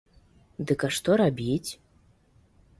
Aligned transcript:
Дык 0.71 0.85
а 0.87 0.89
што 0.97 1.19
рабіць? 1.23 1.71